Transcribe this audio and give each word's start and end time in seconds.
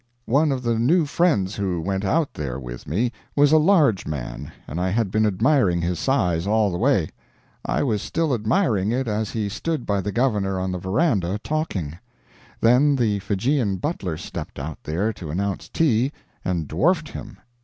One 0.25 0.51
of 0.51 0.63
the 0.63 0.79
new 0.79 1.05
friends 1.05 1.55
who 1.57 1.79
went 1.79 2.03
out 2.03 2.33
there 2.33 2.59
with 2.59 2.87
me 2.87 3.11
was 3.35 3.51
a 3.51 3.59
large 3.59 4.07
man, 4.07 4.51
and 4.67 4.81
I 4.81 4.89
had 4.89 5.11
been 5.11 5.27
admiring 5.27 5.79
his 5.79 5.99
size 5.99 6.47
all 6.47 6.71
the 6.71 6.77
way. 6.79 7.09
I 7.63 7.83
was 7.83 8.01
still 8.01 8.33
admiring 8.33 8.91
it 8.91 9.07
as 9.07 9.29
he 9.29 9.47
stood 9.47 9.85
by 9.85 10.01
the 10.01 10.11
governor 10.11 10.59
on 10.59 10.71
the 10.71 10.79
veranda, 10.79 11.39
talking; 11.43 11.99
then 12.61 12.95
the 12.95 13.19
Fijian 13.19 13.75
butler 13.77 14.17
stepped 14.17 14.57
out 14.57 14.79
there 14.83 15.13
to 15.13 15.29
announce 15.29 15.69
tea, 15.69 16.11
and 16.43 16.67
dwarfed 16.67 17.09
him. 17.09 17.37